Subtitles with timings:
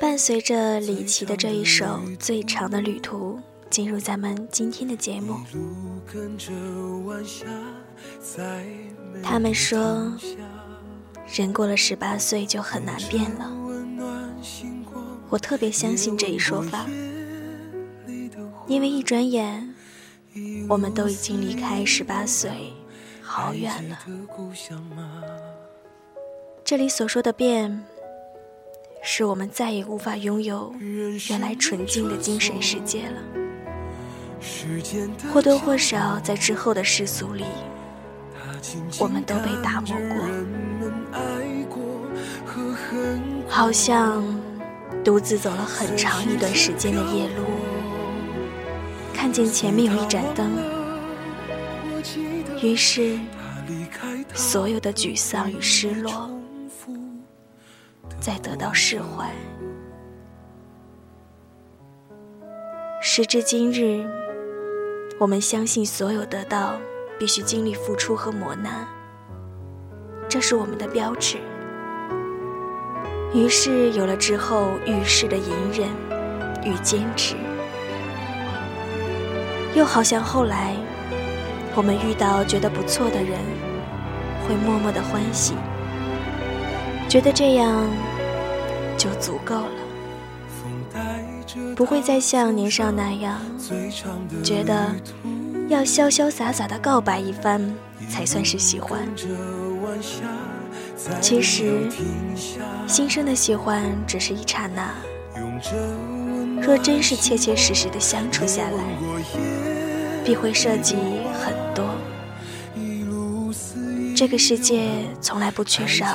[0.00, 1.84] 伴随着李琦的这一首
[2.18, 3.36] 《最长的旅途》，
[3.70, 5.36] 进入咱们今天的节目。
[9.22, 10.12] 他们说，
[11.32, 13.52] 人过了十八岁就很难变了。
[15.28, 16.84] 我特别相信这一说法，
[18.66, 19.72] 因为一转眼，
[20.68, 22.50] 我们都已经离开十八岁
[23.22, 23.98] 好远了。
[26.64, 27.84] 这里所说的变。
[29.04, 30.72] 是我们再也无法拥有
[31.28, 33.18] 原来纯净的精神世界了。
[35.32, 37.44] 或多或少，在之后的世俗里，
[38.98, 39.96] 我们都被打磨
[41.68, 41.84] 过，
[43.48, 44.24] 好像
[45.04, 47.44] 独自走了很长一段时间的夜路，
[49.12, 50.50] 看见前面有一盏灯，
[52.62, 53.18] 于是
[54.32, 56.31] 所有的沮丧与失落。
[58.22, 59.28] 再得到释怀。
[63.02, 64.08] 时至今日，
[65.18, 66.78] 我们相信所有得到
[67.18, 68.86] 必须经历付出和磨难，
[70.28, 71.36] 这是我们的标志。
[73.34, 75.88] 于是有了之后遇事的隐忍
[76.64, 77.34] 与坚持，
[79.74, 80.76] 又好像后来
[81.74, 83.40] 我们遇到觉得不错的人，
[84.46, 85.54] 会默默的欢喜，
[87.08, 87.84] 觉得这样。
[89.02, 89.70] 就足够了，
[91.74, 93.40] 不会再像年少那样，
[94.44, 94.94] 觉得
[95.68, 97.60] 要潇潇洒洒的告白一番
[98.08, 99.00] 才算是喜欢。
[101.20, 101.90] 其实，
[102.86, 104.94] 心生的喜欢只是一刹那，
[106.60, 108.84] 若真是切切实实的相处下来，
[110.24, 110.94] 必会涉及
[111.42, 111.84] 很多。
[114.14, 114.90] 这个世界
[115.20, 116.06] 从来不缺少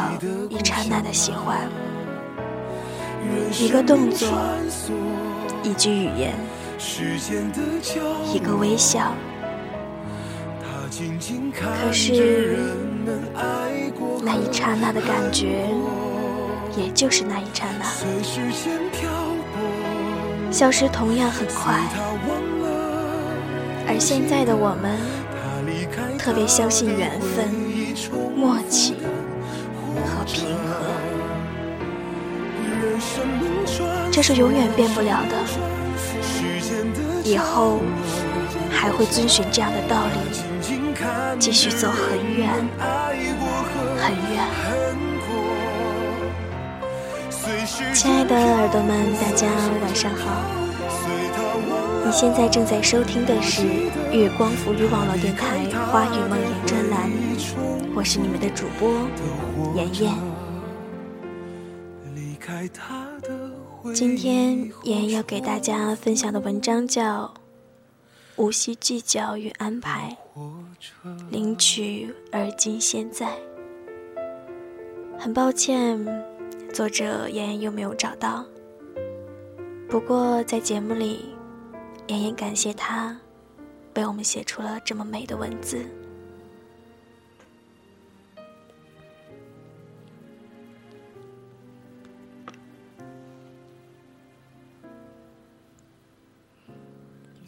[0.49, 1.67] 一刹那的喜欢。
[3.59, 4.27] 一个动作，
[5.63, 6.33] 一句语言，
[8.33, 9.13] 一个微笑。
[11.53, 12.57] 可是，
[14.23, 15.67] 那一刹那的感觉，
[16.75, 17.85] 也就是那一刹那，
[20.51, 21.79] 消失同样很快。
[23.87, 24.97] 而现在的我们，
[26.17, 27.47] 特别相信缘分、
[28.35, 28.95] 默契
[34.11, 35.35] 这是永远变不了的，
[37.23, 37.79] 以后
[38.71, 40.13] 还会遵循这样的道理，
[41.37, 42.49] 继续走很远
[43.97, 44.43] 很远。
[47.93, 49.47] 亲爱的耳朵们，大家
[49.83, 50.41] 晚上好！
[52.05, 53.63] 你现在正在收听的是
[54.11, 55.57] 月光浮语网络电台
[55.91, 57.11] 《花语梦魇》专栏，
[57.95, 58.89] 我是你们的主播
[59.75, 60.26] 妍妍。
[63.93, 67.25] 今天妍妍要给大家分享的文章叫
[68.35, 70.17] 《无需计较与安排，
[71.29, 73.27] 领取而今现在》。
[75.19, 75.97] 很抱歉，
[76.73, 78.45] 作者妍妍又没有找到。
[79.89, 81.29] 不过在节目里，
[82.07, 83.17] 妍妍感谢他，
[83.95, 85.85] 为我们写出了这么美的文字。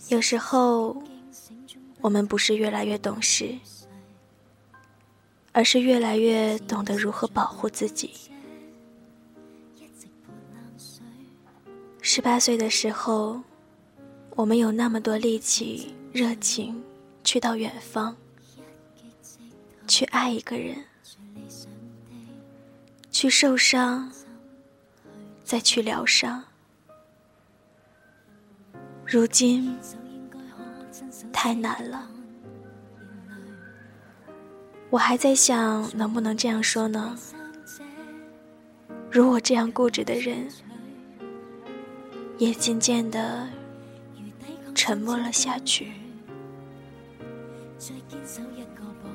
[0.10, 1.04] 有时候，
[2.02, 3.56] 我们不是越来越懂事，
[5.52, 8.12] 而是越来越懂得如何保护自己。
[12.02, 13.40] 十八岁的时候，
[14.32, 16.84] 我们有那么多力气、热情，
[17.24, 18.16] 去到远方，
[19.88, 20.84] 去爱一个人，
[23.12, 24.12] 去受伤，
[25.44, 26.44] 再去疗伤。
[29.06, 29.78] 如今。
[31.32, 32.08] 太难了，
[34.90, 37.18] 我还在想能不能这样说呢？
[39.12, 40.48] 如我这样固执的人，
[42.38, 43.48] 也渐渐的
[44.76, 45.94] 沉默了下去。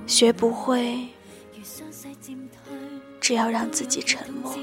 [0.07, 1.09] 学不会，
[3.21, 4.55] 只要让自己沉默。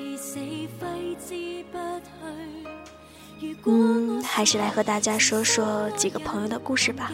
[3.66, 7.12] 嗯，还是来和大家说说几个朋友的故事吧。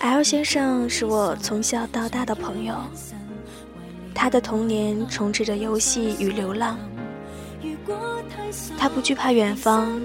[0.00, 2.74] L 先生是我从小到大的朋友，
[4.14, 6.78] 他的童年充斥着游戏与流浪。
[8.78, 10.00] 他不惧怕远方，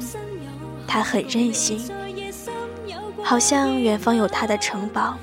[0.87, 1.79] 他很任性，
[3.23, 5.17] 好像远方有他的城堡，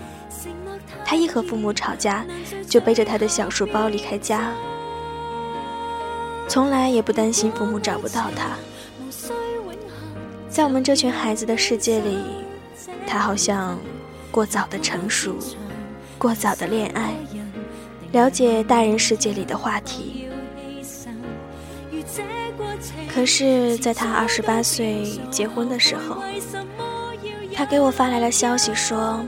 [1.04, 2.24] 他一和父母吵架，
[2.68, 4.52] 就背着他的小书包离开家，
[6.48, 8.56] 从来也不担心父母找不到他。
[10.48, 12.18] 在我们这群孩子的世界里，
[13.06, 13.78] 他好像
[14.30, 15.36] 过早的成熟，
[16.16, 17.14] 过早的恋爱，
[18.12, 20.26] 了解大人世界里的话题。
[23.14, 26.22] 可是，在他二十八岁结婚的时候，
[27.54, 29.20] 他给我发来了消息说。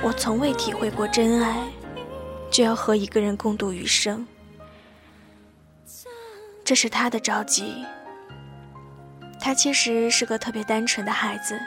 [0.00, 1.58] 我从未体会过真爱，
[2.50, 4.24] 就要和一个人共度余生，
[6.68, 7.82] 这是他的着急。
[9.40, 11.58] 他其实是个特别单纯的孩子，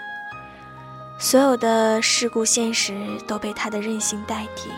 [1.20, 2.94] 所有的世故现实
[3.28, 4.70] 都被他的任性代替。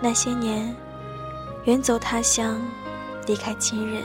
[0.00, 0.72] 那些年，
[1.64, 2.56] 远走他乡，
[3.26, 4.04] 离开亲人，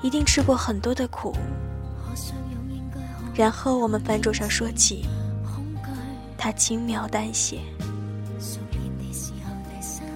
[0.00, 1.36] 一定吃过很多的苦。
[3.34, 5.04] 然后我们饭桌上说起。
[6.38, 7.60] 他轻描淡写。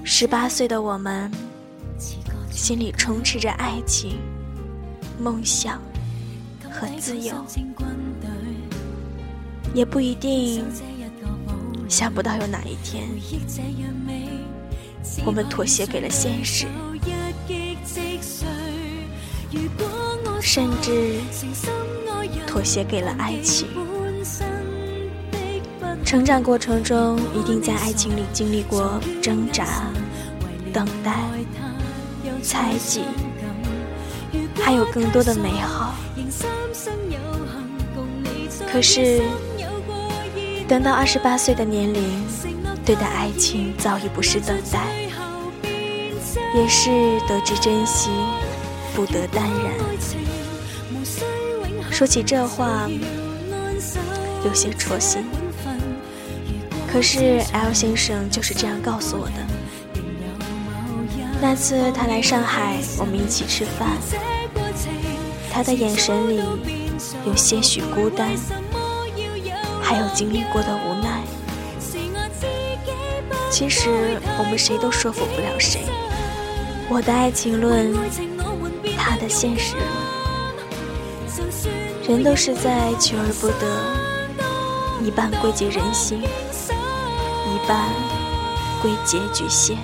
[0.02, 1.30] 十八岁的我们，
[2.66, 4.18] 心里充斥着爱情、
[5.20, 5.80] 梦想
[6.68, 7.32] 和自由，
[9.72, 10.64] 也不一定
[11.88, 13.08] 想不到有哪一天，
[15.24, 16.66] 我们妥协给了现实，
[20.42, 21.20] 甚至
[22.48, 23.68] 妥协给了爱情。
[26.04, 29.88] 成长过程中，一定在爱情里经历过挣扎、
[30.72, 31.14] 等待、
[32.46, 33.02] 猜忌，
[34.62, 35.94] 还有更多的美好。
[38.70, 39.20] 可是，
[40.68, 42.24] 等到二十八岁的年龄，
[42.84, 44.86] 对待爱情早已不是等待，
[46.54, 48.10] 也是得知珍惜，
[48.94, 49.72] 不得淡然。
[51.90, 52.88] 说起这话，
[54.44, 55.24] 有些戳心。
[56.92, 59.45] 可是 L 先生就是这样告诉我的。
[61.40, 63.96] 那次他来上海，我们一起吃饭，
[65.50, 66.42] 他的眼神里
[67.24, 68.30] 有些许孤单，
[69.82, 71.22] 还有经历过的无奈。
[73.50, 75.82] 其实我们谁都说服不了谁，
[76.88, 77.94] 我的爱情论，
[78.98, 79.86] 他的现实论，
[82.08, 83.66] 人都是在求而不得，
[85.06, 86.20] 一半归结人心。
[87.48, 87.88] 一半
[88.82, 89.78] 归结局限。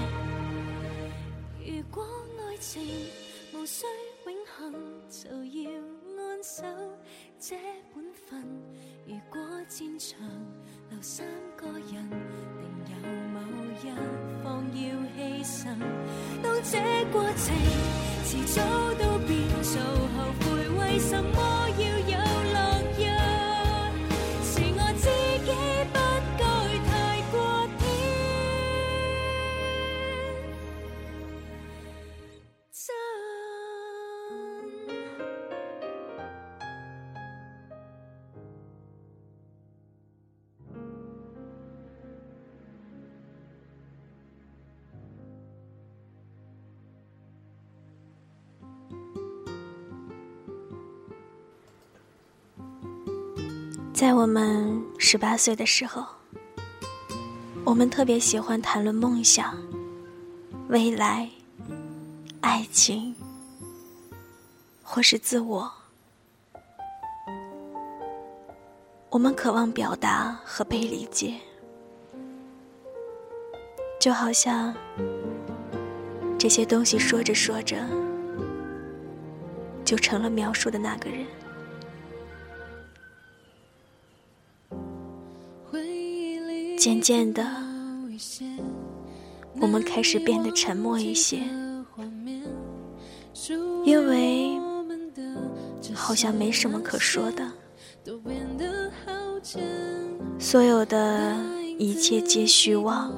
[53.93, 56.05] 在我们十八岁的时候，
[57.63, 59.55] 我们特别喜欢谈论梦想、
[60.69, 61.29] 未来、
[62.41, 63.15] 爱情，
[64.82, 65.70] 或是自我。
[69.11, 71.34] 我们渴望表达和被理解，
[74.01, 74.75] 就好像
[76.39, 77.77] 这些东西说着说着，
[79.84, 81.27] 就成了描述的那个人。
[86.82, 87.46] 渐渐的，
[89.60, 91.39] 我们开始变得沉默一些，
[93.84, 94.58] 因为
[95.94, 97.48] 好像没什么可说的，
[100.41, 101.36] 所有的
[101.79, 103.12] 一切皆虚妄，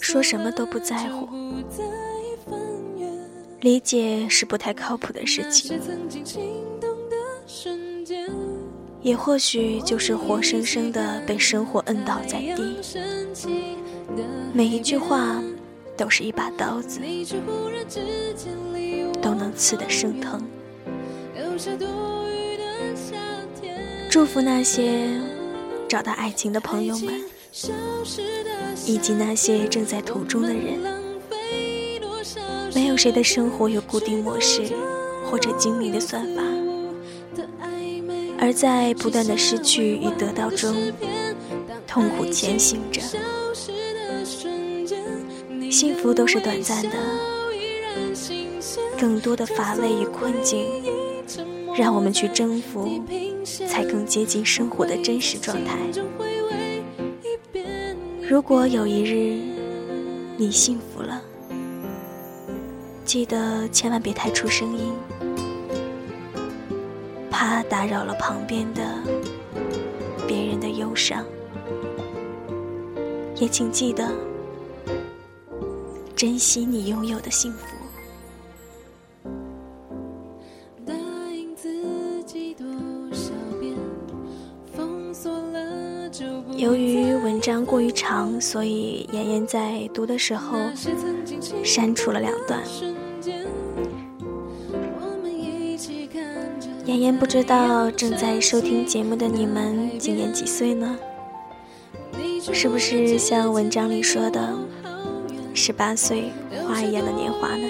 [0.00, 1.28] 说什么都不在乎，
[3.60, 5.78] 理解是不太靠谱的事情。
[9.06, 12.76] 也或许就是活生生的被生活摁倒在地，
[14.52, 15.40] 每一句话
[15.96, 16.98] 都是一把刀子，
[19.22, 20.42] 都能刺得生疼。
[24.10, 25.20] 祝福那些
[25.86, 27.14] 找到爱情的朋友们，
[28.86, 30.80] 以及那些正在途中的人。
[32.74, 34.64] 没有谁的生活有固定模式
[35.30, 36.42] 或者精明的算法。
[38.38, 40.74] 而在不断的失去与得到中，
[41.86, 43.00] 痛苦前行着。
[45.70, 46.90] 幸福都是短暂的，
[48.98, 50.64] 更多的乏味与困境，
[51.76, 53.02] 让我们去征服，
[53.68, 55.78] 才更接近生活的真实状态。
[58.28, 59.38] 如果有一日
[60.36, 61.22] 你幸福了，
[63.04, 64.92] 记得千万别太出声音，
[67.38, 68.82] 怕打扰了旁边的
[70.26, 71.22] 别人的忧伤。
[73.34, 74.10] 也请记得。
[76.14, 77.76] 珍惜你拥有的幸福。
[86.56, 90.56] 由于文章过于长，所以妍妍在读的时候
[91.62, 92.62] 删除了两段。
[96.86, 100.96] 妍妍不知道正在收听节目的你们今年几岁呢？
[102.52, 104.56] 是不是像文章里说的？
[105.52, 106.30] 十八岁，
[106.64, 107.66] 花一样的年华呢。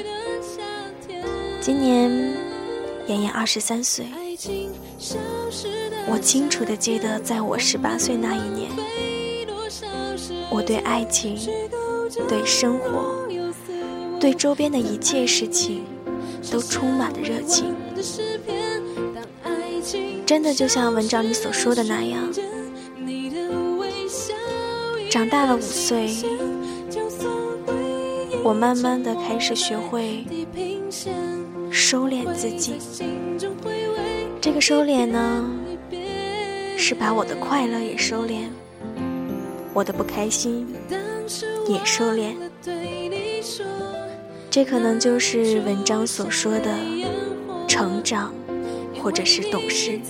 [1.63, 2.11] 今年，
[3.07, 4.05] 妍妍二十三岁。
[6.07, 8.71] 我清楚的记得，在我十八岁那一年，
[10.51, 11.39] 我对爱情、
[12.29, 13.27] 对生活、
[14.21, 15.87] 对周边的一切事情，
[16.53, 17.75] 都充满了热情。
[20.25, 22.21] 真的就像文章里所说的那样，
[25.11, 26.11] 长大了五岁。
[28.43, 30.25] 我慢慢的开始学会
[31.71, 32.75] 收敛自己，
[34.41, 35.45] 这个收敛呢，
[36.79, 38.45] 是把我的快乐也收敛，
[39.75, 40.65] 我的不开心
[41.67, 42.35] 也收敛，
[44.49, 46.71] 这可能就是文章所说的
[47.67, 48.33] 成长，
[49.03, 50.01] 或者是懂事。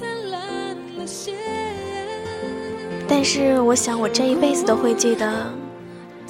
[3.09, 5.53] 但是我想，我这一辈子都会记得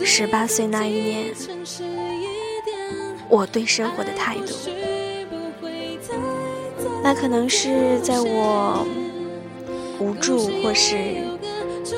[0.05, 1.35] 十八岁那一年。
[3.29, 4.55] 我对生活的态度，
[7.03, 8.87] 那可能是在我
[9.99, 10.95] 无助或是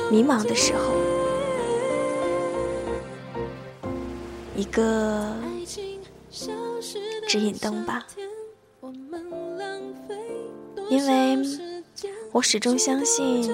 [0.09, 0.95] 迷茫的时候，
[4.55, 5.35] 一个
[7.27, 8.07] 指引灯吧。
[10.89, 11.37] 因为
[12.31, 13.49] 我始终相信，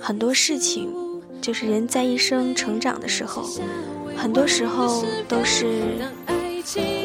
[0.00, 0.94] 很多事情
[1.40, 3.44] 就是人在一生成长的时候，
[4.16, 5.82] 很多时候都是。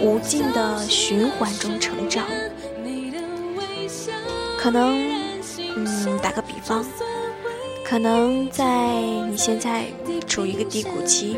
[0.01, 2.25] 无尽的循环中成长，
[4.58, 4.96] 可能，
[5.75, 6.86] 嗯，打个比方，
[7.84, 9.88] 可能在你现在
[10.27, 11.38] 处于一个低谷期，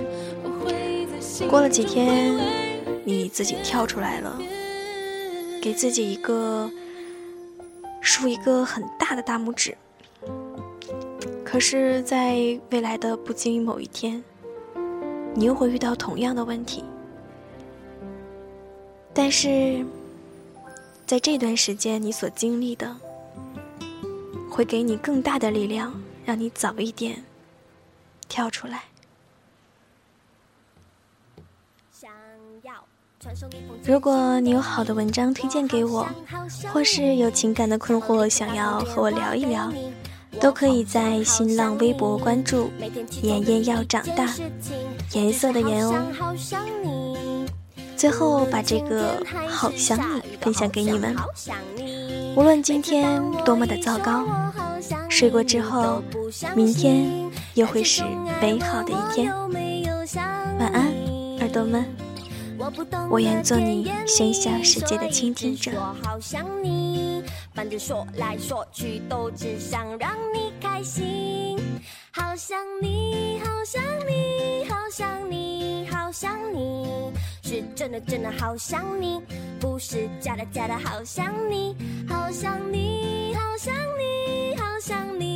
[1.49, 2.37] 过了几天，
[3.05, 4.37] 你自己跳出来了，
[5.61, 6.69] 给自己一个
[8.01, 9.77] 竖一个很大的大拇指。
[11.43, 14.23] 可是，在未来的不经意某一天，
[15.33, 16.83] 你又会遇到同样的问题。
[19.13, 19.83] 但是，
[21.07, 22.95] 在这段时间，你所经历的，
[24.49, 27.23] 会给你更大的力量，让你早一点
[28.27, 28.83] 跳出来。
[33.83, 36.07] 如果你有好的文章推荐给我，
[36.71, 39.71] 或是有情感的困惑想要和我聊一聊，
[40.39, 42.69] 都可以在新浪微博关注
[43.21, 44.33] “妍妍要长大”，
[45.13, 46.01] 颜色的颜哦。
[47.97, 51.13] 最后把这个好想你分享给你们。
[52.35, 54.25] 无论今天多么的糟糕，
[55.09, 56.01] 睡过之后，
[56.55, 58.03] 明天又会是
[58.39, 59.33] 美好的一天。
[60.57, 60.93] 晚安，
[61.39, 61.85] 耳朵们。
[63.09, 65.71] 我愿做你喧嚣世界的倾听者。
[65.75, 67.23] 我好想你
[67.53, 71.57] 反正说来说去都只想让你开心。
[72.11, 77.11] 好想你，好想你，好想你，好想你。
[77.43, 79.21] 是真的，真的好想你，
[79.59, 81.75] 不是假的，假的好想你，
[82.07, 85.28] 好想你，好想你，好想你，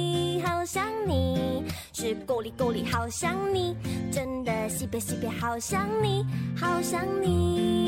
[0.64, 3.76] 好想你，是够力够力好想你，
[4.10, 6.26] 真的西北西北好想你，
[6.58, 7.84] 好想你。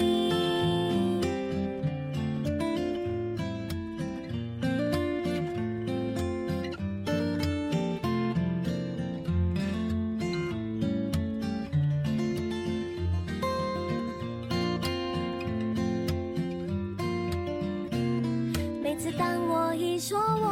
[19.98, 20.45] 想你，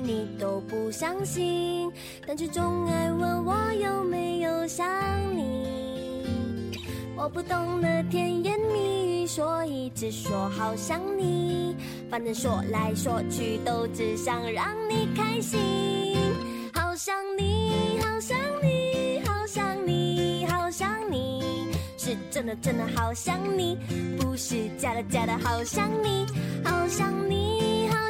[0.00, 1.90] 你都不相信，
[2.26, 4.86] 但却总爱问我有没有想
[5.36, 6.26] 你。
[7.16, 9.18] 我不懂得甜言蜜语。
[9.28, 11.76] 所以只说好想你。
[12.10, 16.16] 反正说来说去都只想让你开心。
[16.72, 23.76] 好想你，好想你，好想你，好想你，是真的真的好想你，
[24.18, 26.26] 不是假的假的好想你。
[26.64, 27.37] 好想你，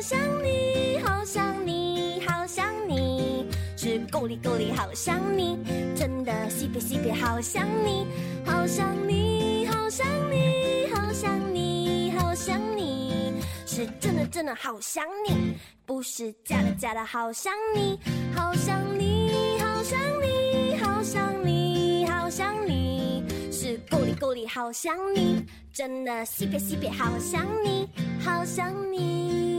[0.08, 3.44] 想你，好想你，好想你，
[3.76, 5.58] 是够力够力好想你，
[5.94, 8.06] 真的西北西北好想你，
[8.42, 13.34] 好想你，好想你，好想你，好想你，
[13.66, 18.00] 是真的真的好想你，不是假的假的好想你，
[18.34, 23.22] 好想你，好想你，好想你，好想你，
[23.52, 27.86] 是够力够力好想你，真的西北西北好想你。
[28.20, 29.57] 好想你，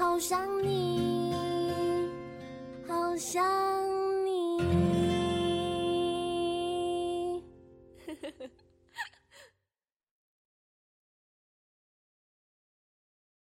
[0.00, 1.30] 好想你，
[2.88, 3.89] 好想。